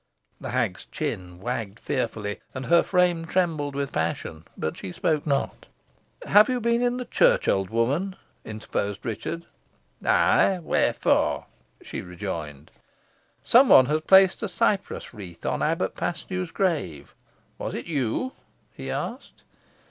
The 0.39 0.49
hag's 0.49 0.87
chin 0.87 1.39
wagged 1.39 1.79
fearfully, 1.79 2.39
and 2.55 2.65
her 2.65 2.81
frame 2.81 3.25
trembled 3.27 3.75
with 3.75 3.91
passion, 3.91 4.45
but 4.57 4.75
she 4.75 4.91
spoke 4.91 5.27
not. 5.27 5.67
"Have 6.25 6.49
you 6.49 6.59
been 6.59 6.81
in 6.81 6.97
the 6.97 7.05
church, 7.05 7.47
old 7.47 7.69
woman?" 7.69 8.15
interposed 8.43 9.05
Richard. 9.05 9.45
"Ay, 10.03 10.57
wherefore?" 10.63 11.45
she 11.83 12.01
rejoined. 12.01 12.71
"Some 13.43 13.69
one 13.69 13.85
has 13.85 14.01
placed 14.01 14.41
a 14.41 14.49
cypress 14.49 15.13
wreath 15.13 15.45
on 15.45 15.61
Abbot 15.61 15.93
Paslew's 15.95 16.49
grave. 16.49 17.13
Was 17.59 17.75
it 17.75 17.85
you?" 17.85 18.31
he 18.73 18.89
asked. 18.89 19.43